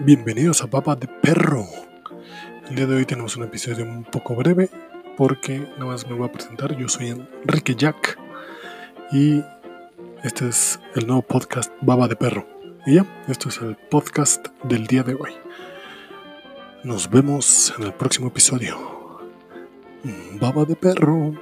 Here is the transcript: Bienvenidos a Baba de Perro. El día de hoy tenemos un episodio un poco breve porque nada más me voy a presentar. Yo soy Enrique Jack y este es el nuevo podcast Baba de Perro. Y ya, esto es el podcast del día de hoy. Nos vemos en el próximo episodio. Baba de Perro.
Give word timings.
Bienvenidos 0.00 0.62
a 0.62 0.66
Baba 0.66 0.96
de 0.96 1.06
Perro. 1.08 1.66
El 2.68 2.76
día 2.76 2.86
de 2.86 2.96
hoy 2.96 3.06
tenemos 3.06 3.36
un 3.36 3.44
episodio 3.44 3.84
un 3.84 4.04
poco 4.04 4.34
breve 4.34 4.70
porque 5.16 5.58
nada 5.78 5.86
más 5.86 6.06
me 6.08 6.14
voy 6.14 6.28
a 6.28 6.32
presentar. 6.32 6.76
Yo 6.76 6.88
soy 6.88 7.08
Enrique 7.08 7.74
Jack 7.74 8.18
y 9.12 9.42
este 10.22 10.48
es 10.48 10.80
el 10.94 11.06
nuevo 11.06 11.22
podcast 11.22 11.72
Baba 11.80 12.08
de 12.08 12.16
Perro. 12.16 12.46
Y 12.86 12.94
ya, 12.94 13.24
esto 13.28 13.48
es 13.48 13.58
el 13.58 13.76
podcast 13.76 14.46
del 14.64 14.86
día 14.86 15.02
de 15.02 15.14
hoy. 15.14 15.32
Nos 16.82 17.08
vemos 17.08 17.72
en 17.78 17.84
el 17.84 17.92
próximo 17.92 18.28
episodio. 18.28 19.20
Baba 20.40 20.64
de 20.64 20.76
Perro. 20.76 21.34